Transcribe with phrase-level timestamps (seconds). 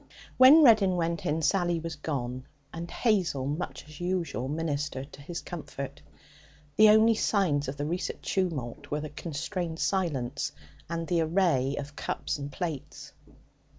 [0.37, 5.41] When Reddin went in, Sally was gone, and Hazel, much as usual, ministered to his
[5.43, 6.01] comfort.
[6.75, 10.53] The only signs of the recent tumult were the constrained silence
[10.89, 13.13] and the array of cups and plates.